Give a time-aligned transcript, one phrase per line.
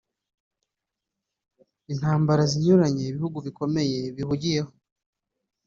[1.93, 4.73] intambara zinyuranye ibihugu bikomeye bihugiyemo